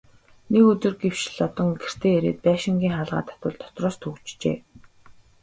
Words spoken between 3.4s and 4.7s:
дотроос түгжжээ.